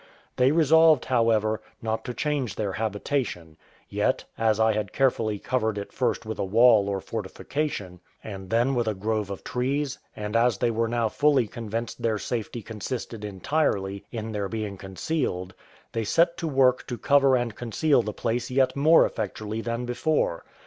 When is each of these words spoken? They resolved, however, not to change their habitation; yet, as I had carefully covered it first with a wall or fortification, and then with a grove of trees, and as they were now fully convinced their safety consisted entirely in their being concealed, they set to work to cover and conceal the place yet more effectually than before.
They 0.37 0.51
resolved, 0.51 1.05
however, 1.05 1.61
not 1.79 2.03
to 2.05 2.13
change 2.15 2.55
their 2.55 2.71
habitation; 2.71 3.55
yet, 3.87 4.23
as 4.35 4.59
I 4.59 4.73
had 4.73 4.93
carefully 4.93 5.37
covered 5.37 5.77
it 5.77 5.93
first 5.93 6.25
with 6.25 6.39
a 6.39 6.43
wall 6.43 6.89
or 6.89 6.99
fortification, 7.01 7.99
and 8.23 8.49
then 8.49 8.73
with 8.73 8.87
a 8.87 8.95
grove 8.95 9.29
of 9.29 9.43
trees, 9.43 9.99
and 10.15 10.35
as 10.35 10.57
they 10.57 10.71
were 10.71 10.87
now 10.87 11.07
fully 11.07 11.45
convinced 11.45 12.01
their 12.01 12.17
safety 12.17 12.63
consisted 12.63 13.23
entirely 13.23 14.03
in 14.11 14.31
their 14.31 14.49
being 14.49 14.75
concealed, 14.75 15.53
they 15.91 16.03
set 16.03 16.35
to 16.37 16.47
work 16.47 16.87
to 16.87 16.97
cover 16.97 17.35
and 17.35 17.53
conceal 17.55 18.01
the 18.01 18.11
place 18.11 18.49
yet 18.49 18.75
more 18.75 19.05
effectually 19.05 19.61
than 19.61 19.85
before. 19.85 20.43